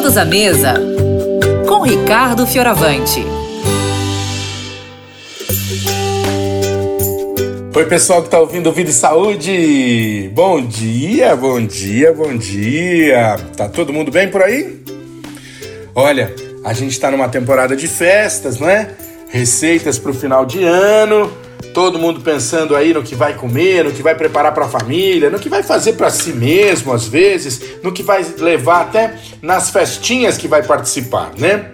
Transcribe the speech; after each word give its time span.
Todos 0.00 0.16
à 0.16 0.24
mesa 0.24 0.74
com 1.66 1.80
Ricardo 1.80 2.46
Fioravante. 2.46 3.20
Oi, 7.74 7.84
pessoal 7.86 8.20
que 8.20 8.28
está 8.28 8.38
ouvindo 8.38 8.70
Vida 8.70 8.90
e 8.90 8.92
Saúde. 8.92 10.30
Bom 10.32 10.64
dia, 10.64 11.34
bom 11.34 11.60
dia, 11.66 12.12
bom 12.12 12.36
dia. 12.36 13.38
Tá 13.56 13.68
todo 13.68 13.92
mundo 13.92 14.12
bem 14.12 14.30
por 14.30 14.40
aí? 14.40 14.80
Olha, 15.96 16.32
a 16.64 16.72
gente 16.72 16.92
está 16.92 17.10
numa 17.10 17.28
temporada 17.28 17.74
de 17.74 17.88
festas, 17.88 18.60
não 18.60 18.70
é? 18.70 18.90
Receitas 19.30 19.98
para 19.98 20.12
o 20.12 20.14
final 20.14 20.46
de 20.46 20.62
ano 20.62 21.28
Todo 21.74 21.98
mundo 21.98 22.20
pensando 22.20 22.74
aí 22.74 22.92
no 22.92 23.02
que 23.02 23.14
vai 23.14 23.34
comer, 23.34 23.84
no 23.84 23.92
que 23.92 24.02
vai 24.02 24.14
preparar 24.14 24.52
para 24.52 24.64
a 24.64 24.68
família, 24.68 25.30
no 25.30 25.38
que 25.38 25.48
vai 25.48 25.62
fazer 25.62 25.92
para 25.92 26.10
si 26.10 26.32
mesmo, 26.32 26.92
às 26.92 27.06
vezes, 27.06 27.82
no 27.82 27.92
que 27.92 28.02
vai 28.02 28.24
levar 28.38 28.82
até 28.82 29.14
nas 29.42 29.70
festinhas 29.70 30.36
que 30.36 30.48
vai 30.48 30.62
participar, 30.62 31.32
né? 31.36 31.70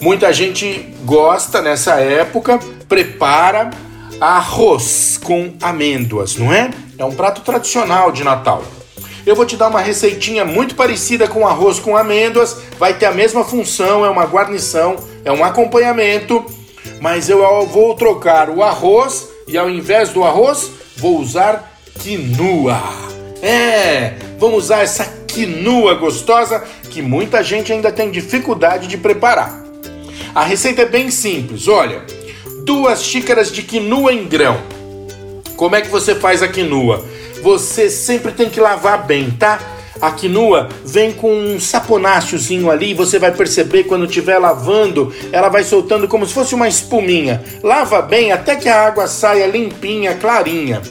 Muita 0.00 0.32
gente 0.32 0.94
gosta 1.04 1.62
nessa 1.62 1.94
época, 1.94 2.58
prepara 2.88 3.70
arroz 4.20 5.18
com 5.22 5.54
amêndoas, 5.60 6.36
não 6.36 6.52
é? 6.52 6.70
É 6.98 7.04
um 7.04 7.12
prato 7.12 7.40
tradicional 7.40 8.12
de 8.12 8.22
Natal. 8.22 8.62
Eu 9.26 9.34
vou 9.34 9.44
te 9.44 9.56
dar 9.56 9.68
uma 9.68 9.80
receitinha 9.80 10.44
muito 10.44 10.76
parecida 10.76 11.26
com 11.26 11.46
arroz 11.46 11.80
com 11.80 11.96
amêndoas, 11.96 12.56
vai 12.78 12.94
ter 12.94 13.06
a 13.06 13.12
mesma 13.12 13.44
função, 13.44 14.04
é 14.04 14.08
uma 14.08 14.24
guarnição, 14.24 14.96
é 15.24 15.32
um 15.32 15.44
acompanhamento 15.44 16.44
mas 17.00 17.28
eu 17.28 17.66
vou 17.66 17.94
trocar 17.94 18.50
o 18.50 18.62
arroz 18.62 19.28
e 19.46 19.56
ao 19.56 19.68
invés 19.68 20.10
do 20.10 20.24
arroz 20.24 20.70
vou 20.96 21.18
usar 21.18 21.78
quinua. 22.00 22.80
É, 23.42 24.14
vamos 24.38 24.64
usar 24.64 24.80
essa 24.80 25.04
quinua 25.26 25.94
gostosa 25.94 26.64
que 26.90 27.02
muita 27.02 27.42
gente 27.42 27.72
ainda 27.72 27.92
tem 27.92 28.10
dificuldade 28.10 28.86
de 28.86 28.96
preparar. 28.96 29.64
A 30.34 30.42
receita 30.42 30.82
é 30.82 30.86
bem 30.86 31.10
simples, 31.10 31.68
olha, 31.68 32.02
duas 32.64 33.02
xícaras 33.02 33.52
de 33.52 33.62
quinua 33.62 34.12
em 34.12 34.26
grão. 34.26 34.60
Como 35.56 35.76
é 35.76 35.80
que 35.80 35.88
você 35.88 36.14
faz 36.14 36.42
a 36.42 36.48
quinua? 36.48 37.04
Você 37.42 37.88
sempre 37.88 38.32
tem 38.32 38.50
que 38.50 38.60
lavar 38.60 39.06
bem, 39.06 39.30
tá? 39.30 39.60
A 40.00 40.10
quinua 40.10 40.68
vem 40.84 41.12
com 41.12 41.32
um 41.32 41.58
saponáceozinho 41.58 42.70
ali, 42.70 42.92
você 42.92 43.18
vai 43.18 43.32
perceber 43.32 43.84
quando 43.84 44.04
estiver 44.04 44.38
lavando, 44.38 45.12
ela 45.32 45.48
vai 45.48 45.64
soltando 45.64 46.06
como 46.06 46.26
se 46.26 46.34
fosse 46.34 46.54
uma 46.54 46.68
espuminha. 46.68 47.42
Lava 47.62 48.02
bem 48.02 48.32
até 48.32 48.56
que 48.56 48.68
a 48.68 48.86
água 48.86 49.06
saia 49.06 49.46
limpinha, 49.46 50.14
clarinha. 50.14 50.82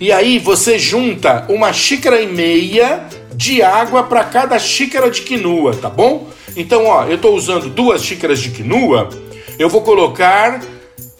E 0.00 0.12
aí 0.12 0.38
você 0.38 0.78
junta 0.78 1.44
uma 1.48 1.72
xícara 1.72 2.20
e 2.20 2.26
meia 2.26 3.04
de 3.34 3.62
água 3.62 4.04
para 4.04 4.24
cada 4.24 4.58
xícara 4.58 5.10
de 5.10 5.22
quinua, 5.22 5.74
tá 5.74 5.88
bom? 5.88 6.28
Então, 6.56 6.86
ó, 6.86 7.04
eu 7.04 7.16
estou 7.16 7.34
usando 7.34 7.68
duas 7.68 8.02
xícaras 8.02 8.40
de 8.40 8.50
quinua, 8.50 9.08
eu 9.58 9.68
vou 9.68 9.82
colocar 9.82 10.60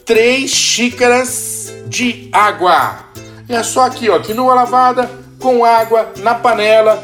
três 0.04 0.50
xícaras 0.50 1.72
de 1.86 2.28
água. 2.32 3.04
É 3.48 3.62
só 3.62 3.82
aqui, 3.82 4.08
ó, 4.08 4.18
quinua 4.18 4.54
lavada 4.54 5.10
com 5.38 5.64
água 5.64 6.12
na 6.18 6.34
panela 6.34 7.02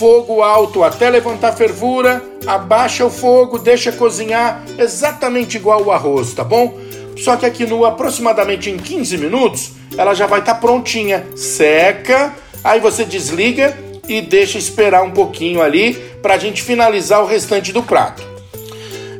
fogo 0.00 0.42
alto 0.42 0.82
até 0.82 1.10
levantar 1.10 1.52
fervura, 1.52 2.24
abaixa 2.46 3.04
o 3.04 3.10
fogo, 3.10 3.58
deixa 3.58 3.92
cozinhar 3.92 4.64
exatamente 4.78 5.58
igual 5.58 5.84
o 5.84 5.92
arroz, 5.92 6.32
tá 6.32 6.42
bom? 6.42 6.74
Só 7.18 7.36
que 7.36 7.44
aqui 7.44 7.66
no 7.66 7.84
aproximadamente 7.84 8.70
em 8.70 8.78
15 8.78 9.18
minutos, 9.18 9.72
ela 9.98 10.14
já 10.14 10.26
vai 10.26 10.40
estar 10.40 10.54
tá 10.54 10.58
prontinha, 10.58 11.26
seca, 11.36 12.34
aí 12.64 12.80
você 12.80 13.04
desliga 13.04 13.76
e 14.08 14.22
deixa 14.22 14.56
esperar 14.56 15.02
um 15.02 15.10
pouquinho 15.10 15.60
ali 15.60 15.92
para 16.22 16.32
a 16.32 16.38
gente 16.38 16.62
finalizar 16.62 17.22
o 17.22 17.26
restante 17.26 17.70
do 17.70 17.82
prato. 17.82 18.22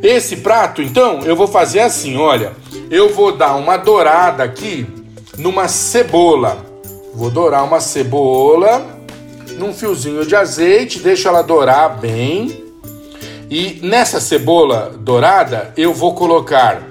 Esse 0.03 0.39
prato, 0.39 0.81
então, 0.81 1.21
eu 1.27 1.37
vou 1.37 1.47
fazer 1.47 1.81
assim, 1.81 2.17
olha, 2.17 2.55
eu 2.91 3.13
vou 3.13 3.37
dar 3.37 3.55
uma 3.57 3.77
dourada 3.77 4.43
aqui 4.43 4.87
numa 5.37 5.69
cebola. 5.69 6.65
Vou 7.13 7.29
dourar 7.29 7.65
uma 7.65 7.81
cebola 7.81 9.00
num 9.59 9.73
fiozinho 9.73 10.25
de 10.25 10.35
azeite, 10.35 10.99
deixo 10.99 11.29
ela 11.29 11.43
dourar 11.43 11.99
bem. 11.99 12.65
E 13.51 13.81
nessa 13.83 14.21
cebola 14.21 14.93
dourada 14.99 15.73
eu 15.77 15.93
vou 15.93 16.15
colocar 16.15 16.83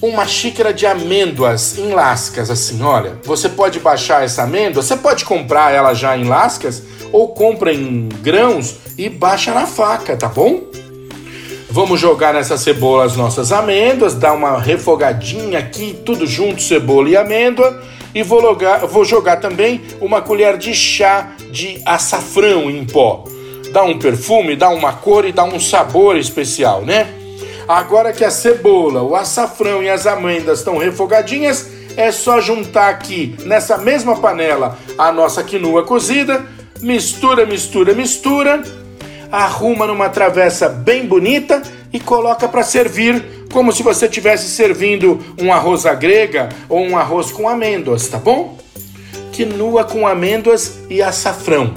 uma 0.00 0.26
xícara 0.26 0.74
de 0.74 0.84
amêndoas 0.84 1.78
em 1.78 1.92
lascas, 1.92 2.50
assim, 2.50 2.82
olha. 2.82 3.18
Você 3.22 3.48
pode 3.48 3.78
baixar 3.78 4.24
essa 4.24 4.42
amêndoa, 4.42 4.82
você 4.82 4.96
pode 4.96 5.24
comprar 5.24 5.72
ela 5.72 5.94
já 5.94 6.16
em 6.16 6.24
lascas 6.24 6.82
ou 7.12 7.28
compra 7.28 7.72
em 7.72 8.08
grãos 8.20 8.76
e 8.98 9.08
baixa 9.08 9.54
na 9.54 9.66
faca, 9.66 10.16
tá 10.16 10.26
bom? 10.26 10.62
Vamos 11.70 12.00
jogar 12.00 12.34
nessa 12.34 12.58
cebola 12.58 13.04
as 13.04 13.16
nossas 13.16 13.52
amêndoas, 13.52 14.14
dar 14.14 14.34
uma 14.34 14.60
refogadinha 14.60 15.58
aqui, 15.58 15.96
tudo 16.04 16.26
junto, 16.26 16.60
cebola 16.60 17.08
e 17.08 17.16
amêndoa. 17.16 17.80
E 18.14 18.22
vou, 18.22 18.42
logar, 18.42 18.86
vou 18.86 19.04
jogar 19.06 19.36
também 19.36 19.80
uma 20.00 20.20
colher 20.20 20.58
de 20.58 20.74
chá 20.74 21.32
de 21.52 21.80
açafrão 21.86 22.68
em 22.68 22.84
pó. 22.84 23.24
Dá 23.72 23.84
um 23.84 23.98
perfume, 23.98 24.56
dá 24.56 24.70
uma 24.70 24.94
cor 24.94 25.24
e 25.24 25.30
dá 25.30 25.44
um 25.44 25.60
sabor 25.60 26.16
especial, 26.16 26.82
né? 26.82 27.08
Agora 27.68 28.12
que 28.12 28.24
a 28.24 28.30
cebola, 28.30 29.02
o 29.02 29.14
açafrão 29.14 29.82
e 29.82 29.88
as 29.88 30.06
amêndoas 30.06 30.58
estão 30.58 30.78
refogadinhas, 30.78 31.70
é 31.96 32.10
só 32.10 32.40
juntar 32.40 32.88
aqui 32.88 33.36
nessa 33.44 33.78
mesma 33.78 34.16
panela 34.16 34.76
a 34.98 35.12
nossa 35.12 35.44
quinoa 35.44 35.84
cozida, 35.84 36.44
mistura, 36.80 37.46
mistura, 37.46 37.94
mistura 37.94 38.62
arruma 39.32 39.86
numa 39.86 40.10
travessa 40.10 40.68
bem 40.68 41.06
bonita 41.06 41.62
e 41.90 41.98
coloca 41.98 42.46
para 42.46 42.62
servir 42.62 43.46
como 43.50 43.72
se 43.72 43.82
você 43.82 44.04
estivesse 44.04 44.48
servindo 44.50 45.18
um 45.40 45.50
arroz 45.50 45.86
à 45.86 45.94
grega 45.94 46.50
ou 46.68 46.80
um 46.80 46.98
arroz 46.98 47.32
com 47.32 47.48
amêndoas, 47.48 48.08
tá 48.08 48.18
bom? 48.18 48.58
Quinua 49.32 49.84
com 49.84 50.06
amêndoas 50.06 50.78
e 50.88 51.02
açafrão. 51.02 51.74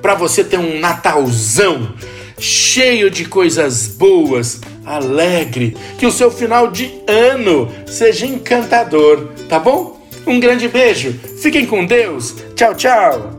Para 0.00 0.14
você 0.14 0.44
ter 0.44 0.58
um 0.58 0.78
Natalzão 0.78 1.92
cheio 2.38 3.10
de 3.10 3.24
coisas 3.24 3.86
boas, 3.86 4.60
alegre, 4.84 5.76
que 5.98 6.06
o 6.06 6.12
seu 6.12 6.30
final 6.30 6.70
de 6.70 6.92
ano 7.06 7.70
seja 7.86 8.26
encantador, 8.26 9.28
tá 9.48 9.58
bom? 9.58 10.00
Um 10.26 10.40
grande 10.40 10.68
beijo, 10.68 11.14
fiquem 11.40 11.66
com 11.66 11.84
Deus, 11.84 12.34
tchau, 12.54 12.74
tchau! 12.74 13.33